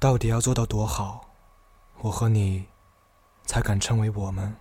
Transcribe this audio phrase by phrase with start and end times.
[0.00, 1.26] 到底要做到多好，
[2.00, 2.64] 我和你
[3.44, 4.56] 才敢称为我们？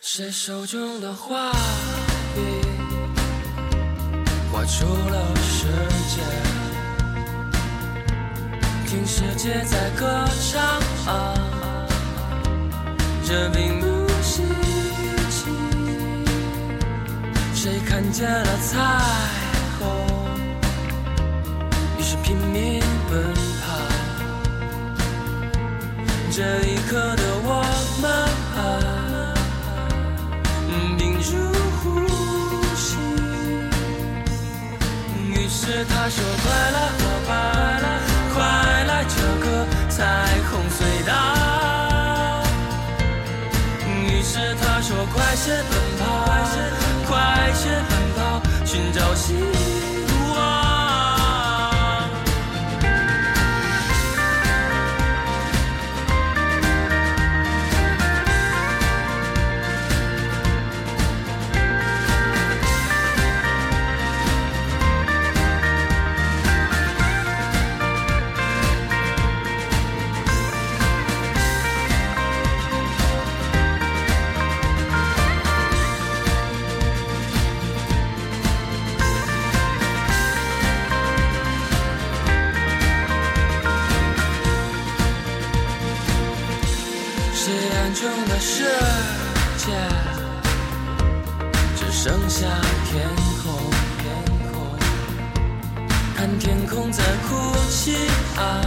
[0.00, 1.50] 谁手中的画
[2.32, 2.40] 笔
[4.50, 5.66] 画出了世
[6.08, 6.22] 界，
[8.86, 10.62] 听世界在歌唱
[11.12, 11.34] 啊，
[13.26, 13.86] 这并不
[14.22, 14.42] 稀
[15.30, 15.50] 奇。
[17.52, 18.78] 谁看见了彩
[19.80, 19.84] 虹，
[21.98, 22.80] 于是拼命
[23.10, 23.76] 奔跑。
[26.30, 27.27] 这一刻的
[35.84, 36.98] 他说：“快来伙
[37.28, 37.30] 伴，
[38.34, 38.38] 快
[38.84, 39.46] 来这个
[39.88, 39.96] 彩
[40.48, 41.12] 虹隧道。”
[43.86, 46.04] 于是他说：“快些奔跑，
[47.06, 48.18] 快些奔跑，
[48.64, 49.48] 寻找希望。”
[88.40, 88.62] 世
[89.56, 89.72] 界，
[91.76, 92.46] 只剩下
[92.86, 93.08] 天
[93.42, 93.52] 空。
[93.98, 94.06] 天
[94.52, 94.54] 空，
[96.16, 97.96] 看天空在哭泣
[98.36, 98.62] 啊，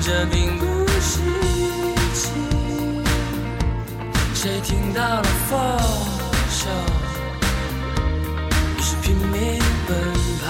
[0.00, 0.64] 这并不
[1.00, 1.20] 稀
[2.14, 2.30] 奇。
[4.34, 5.58] 谁听到了风
[6.48, 6.70] 声，
[8.78, 9.98] 于是拼命奔
[10.40, 10.46] 跑。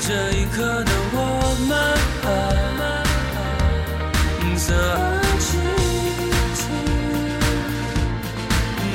[0.00, 1.18] 这一刻的我
[1.68, 1.78] 们
[2.24, 2.89] 啊。
[4.70, 4.76] 色
[5.40, 5.50] 寂
[6.54, 6.62] 静。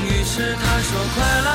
[0.06, 1.50] 于是他说：“快来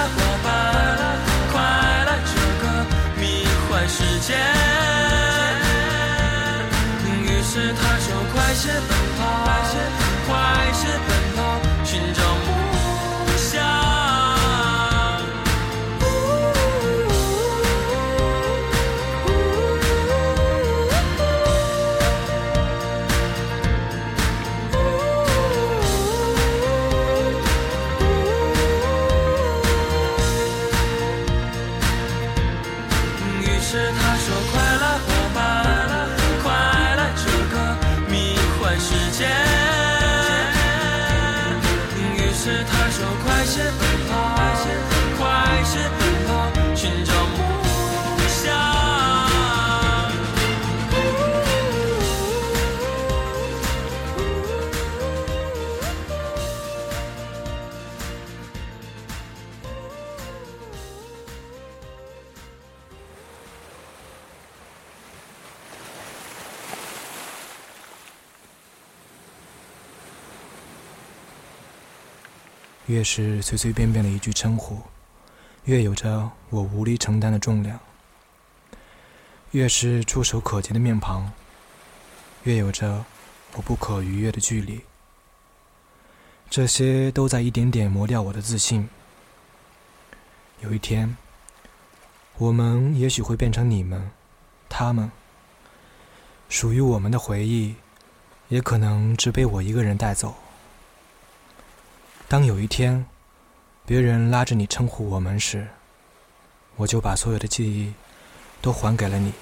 [43.50, 43.64] 说
[72.90, 74.76] ：“越是随随便便的一句称呼，
[75.66, 77.78] 越有着我无力承担的重量；
[79.52, 81.30] 越是触手可及的面庞，
[82.42, 83.04] 越有着
[83.54, 84.80] 我不可逾越的距离。
[86.50, 88.88] 这些都在一点点磨掉我的自信。
[90.58, 91.16] 有一天，
[92.38, 94.10] 我们也许会变成你们、
[94.68, 95.08] 他们，
[96.48, 97.76] 属于我们的回忆，
[98.48, 100.34] 也可能只被我一个人带走。
[102.30, 103.04] 当有一天，
[103.84, 105.66] 别人拉着你称呼我们时，
[106.76, 107.92] 我就把所有的记忆
[108.62, 109.32] 都还给了你。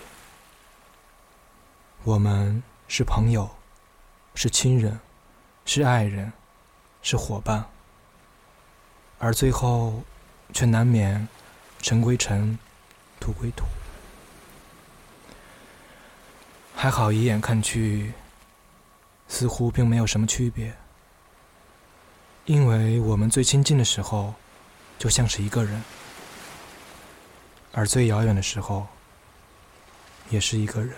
[2.02, 3.50] 我们是朋友，
[4.34, 4.98] 是亲人，
[5.66, 6.32] 是爱人，
[7.02, 7.62] 是伙伴，
[9.18, 10.02] 而最后
[10.54, 11.28] 却难免
[11.82, 12.58] 尘归尘，
[13.20, 13.66] 土归土。
[16.74, 18.14] 还好，一眼看去，
[19.28, 20.74] 似乎并没有什么区别。
[22.48, 24.32] 因为我们最亲近的时候，
[24.98, 25.84] 就像是一个人，
[27.72, 28.86] 而最遥远的时候，
[30.30, 30.96] 也是一个人。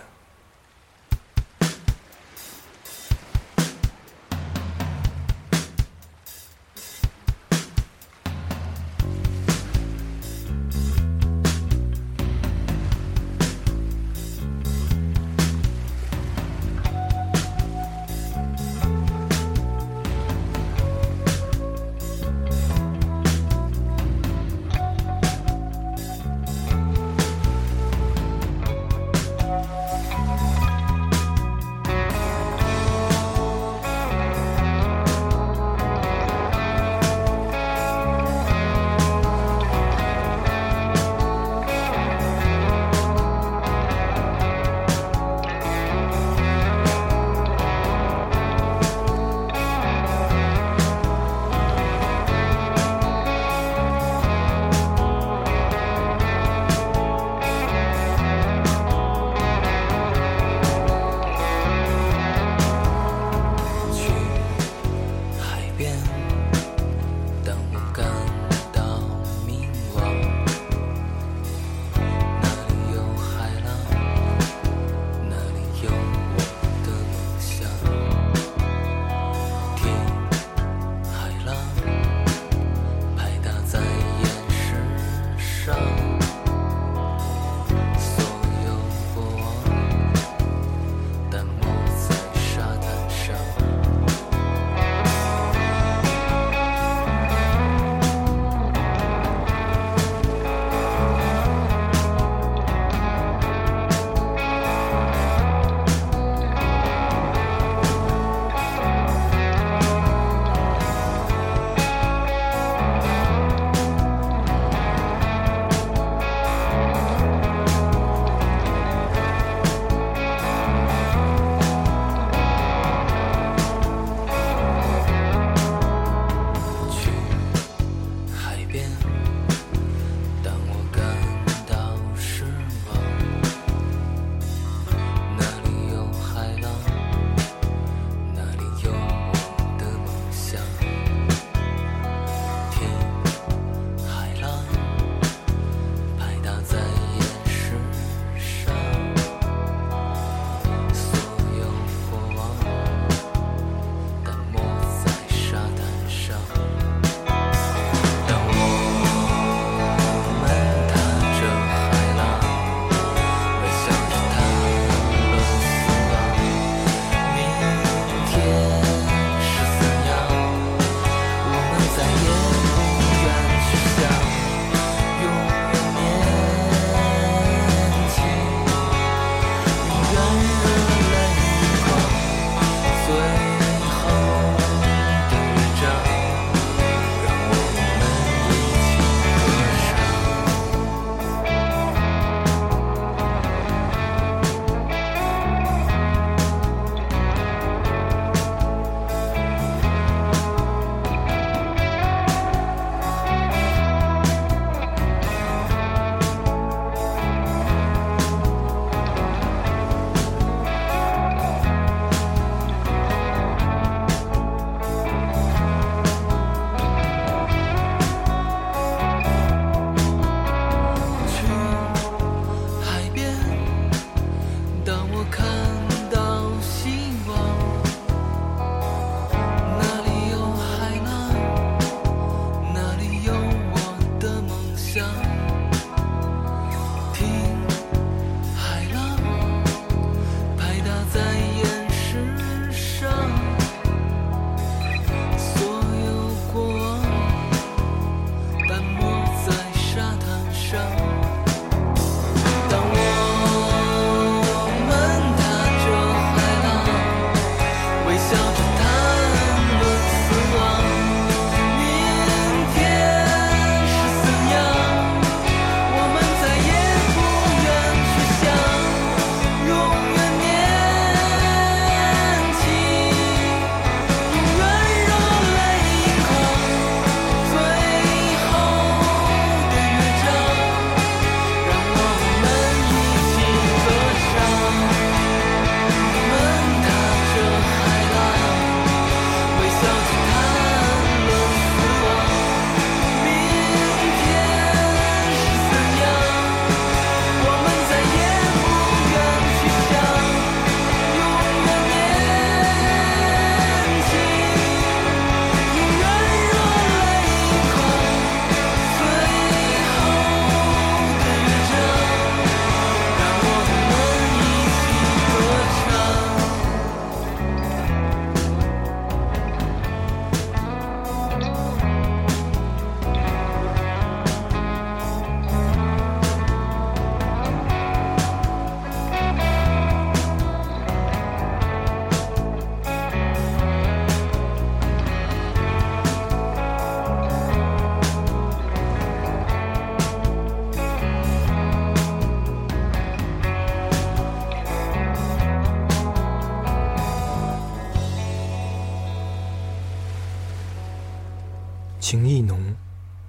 [352.11, 352.75] 情意浓，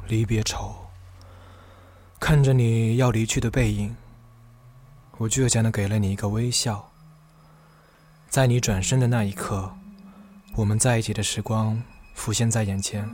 [0.08, 0.74] 离别愁。
[2.18, 3.94] 看着你要离去的背影，
[5.18, 6.90] 我倔强的给了你一个微笑。
[8.28, 9.72] 在你转身的那一刻，
[10.56, 11.80] 我们在一起的时光
[12.16, 13.08] 浮现在眼前。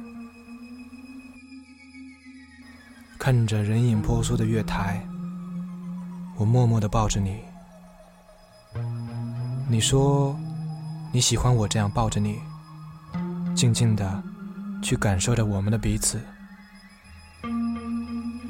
[3.18, 5.06] 看着人影婆娑的月台，
[6.38, 7.40] 我默默的抱着你。
[9.68, 10.34] 你说
[11.12, 12.38] 你喜欢我这样抱着你，
[13.54, 14.22] 静静的
[14.82, 16.20] 去感受着我们的彼此。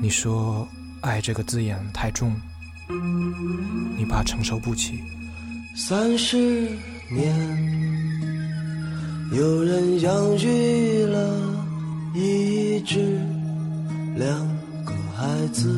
[0.00, 0.66] 你说
[1.00, 2.34] 爱这个字眼太重，
[3.96, 5.02] 你怕承受不起。
[5.76, 6.36] 三十
[7.10, 7.34] 年，
[9.32, 11.66] 有人养育了
[12.14, 13.20] 一只
[14.16, 14.28] 两
[14.84, 14.96] 个。
[15.18, 15.68] 孩子，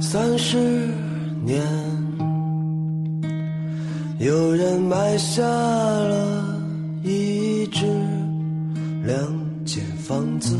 [0.00, 0.83] 三十
[5.14, 6.60] 人埋下了
[7.04, 7.86] 一只
[9.04, 9.16] 两
[9.64, 10.56] 间房子，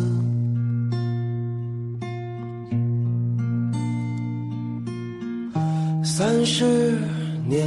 [6.04, 6.64] 三十
[7.48, 7.66] 年，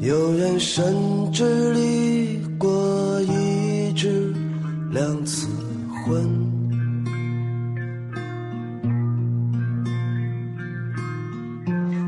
[0.00, 0.84] 有人甚
[1.32, 2.38] 至离。
[2.58, 4.34] 过一至
[4.90, 5.46] 两次
[6.04, 6.28] 婚，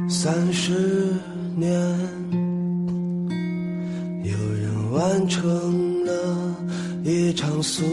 [0.09, 1.15] 三十
[1.57, 1.71] 年，
[4.25, 6.57] 有人完成了
[7.05, 7.85] 一场宿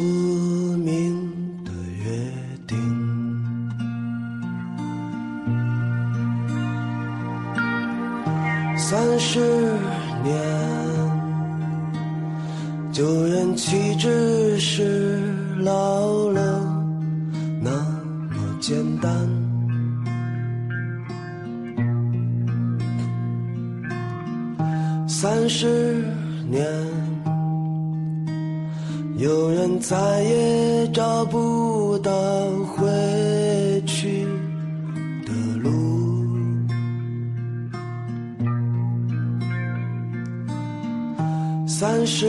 [41.80, 42.26] 三十。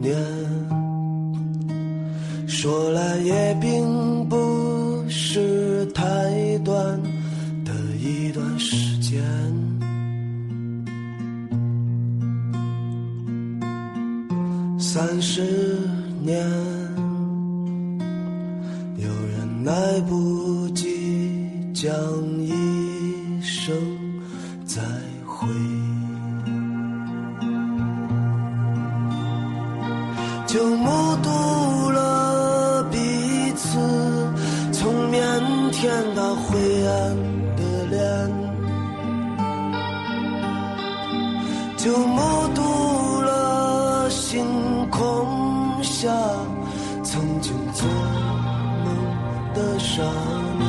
[0.00, 0.16] 年，
[2.48, 3.47] 说来也
[30.88, 33.78] 目睹了彼此
[34.72, 35.16] 从腼
[35.70, 37.14] 腆到灰暗
[37.56, 38.00] 的脸，
[41.76, 44.96] 就目睹了星空
[45.82, 46.08] 下
[47.02, 47.86] 曾经做
[48.84, 48.86] 梦
[49.54, 50.02] 的少
[50.58, 50.66] 年，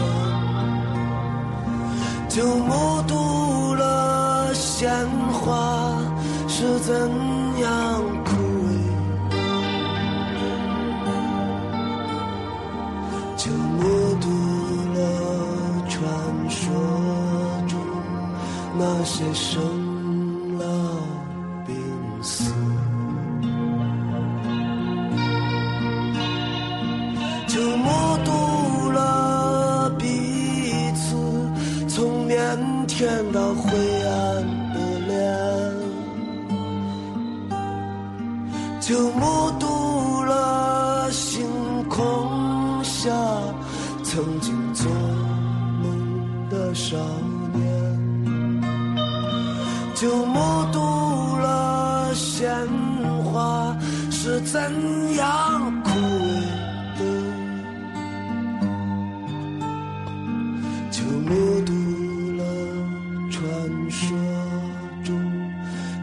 [2.28, 5.98] 就目睹了鲜花
[6.50, 7.10] 是怎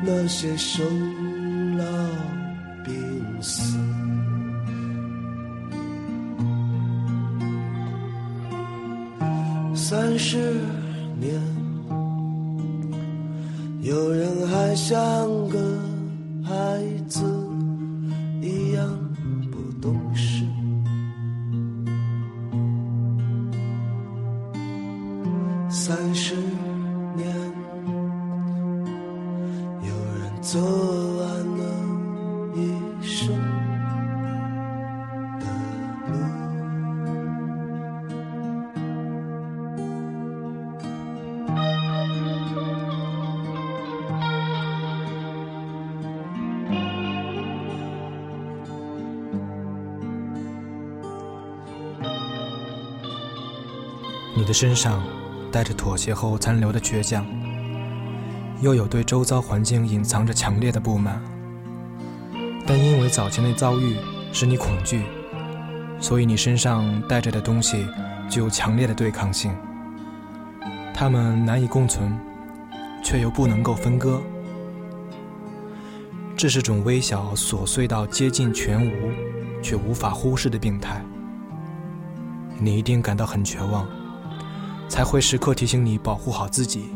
[0.07, 1.26] 那些生
[54.47, 55.03] 你的身上
[55.51, 57.27] 带着妥协后残留的倔强，
[58.61, 61.21] 又有对周遭环境隐藏着强烈的不满。
[62.65, 63.97] 但因为早前的遭遇
[64.33, 65.03] 使你恐惧，
[65.99, 67.89] 所以你身上带着的东西
[68.31, 69.53] 具有强烈的对抗性。
[70.95, 72.17] 它们难以共存，
[73.03, 74.23] 却又不能够分割。
[76.37, 79.11] 这是种微小、琐碎到接近全无，
[79.61, 81.05] 却无法忽视的病态。
[82.61, 83.85] 你一定感到很绝望，
[84.89, 86.91] 才会时刻提醒你保护好自己。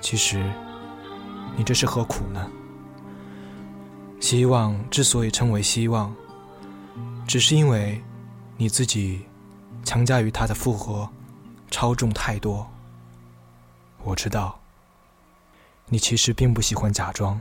[0.00, 0.42] 其实，
[1.56, 2.50] 你这是何苦呢？
[4.20, 6.14] 希望之所以称为希望，
[7.26, 8.02] 只是因为
[8.56, 9.24] 你自己
[9.84, 11.08] 强加于它的负荷
[11.70, 12.68] 超重太多。
[14.04, 14.58] 我知道，
[15.86, 17.40] 你其实并不喜欢假装。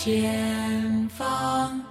[0.00, 1.82] 前方，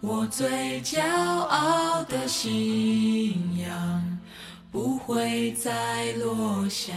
[0.00, 4.18] 我最骄傲的信仰
[4.70, 6.94] 不会再落下。